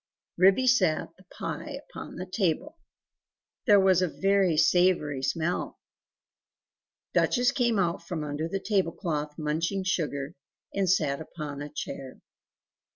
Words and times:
Ribby 0.35 0.65
set 0.65 1.15
the 1.15 1.25
pie 1.25 1.79
upon 1.87 2.15
the 2.15 2.25
table; 2.25 2.75
there 3.67 3.79
was 3.79 4.01
a 4.01 4.07
very 4.07 4.57
savoury 4.57 5.21
smell. 5.21 5.77
Duchess 7.13 7.51
came 7.51 7.77
out 7.77 8.01
from 8.07 8.23
under 8.23 8.47
the 8.47 8.59
table 8.59 8.93
cloth 8.93 9.37
munching 9.37 9.83
sugar, 9.83 10.33
and 10.73 10.89
sat 10.89 11.21
up 11.21 11.27
on 11.37 11.61
a 11.61 11.69
chair. 11.69 12.19